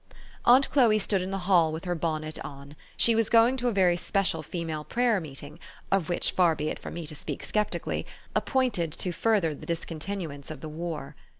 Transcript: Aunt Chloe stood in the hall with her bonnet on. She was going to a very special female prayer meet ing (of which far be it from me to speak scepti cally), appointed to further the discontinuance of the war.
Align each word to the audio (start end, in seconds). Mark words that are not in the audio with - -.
Aunt 0.45 0.67
Chloe 0.71 0.97
stood 0.97 1.21
in 1.21 1.29
the 1.29 1.37
hall 1.45 1.71
with 1.71 1.85
her 1.85 1.93
bonnet 1.93 2.43
on. 2.43 2.75
She 2.97 3.13
was 3.13 3.29
going 3.29 3.55
to 3.57 3.67
a 3.67 3.71
very 3.71 3.95
special 3.95 4.41
female 4.41 4.83
prayer 4.83 5.19
meet 5.21 5.43
ing 5.43 5.59
(of 5.91 6.09
which 6.09 6.31
far 6.31 6.55
be 6.55 6.69
it 6.69 6.79
from 6.79 6.95
me 6.95 7.05
to 7.05 7.13
speak 7.13 7.43
scepti 7.43 7.83
cally), 7.83 8.05
appointed 8.33 8.91
to 8.93 9.11
further 9.11 9.53
the 9.53 9.67
discontinuance 9.67 10.49
of 10.49 10.61
the 10.61 10.69
war. 10.69 11.15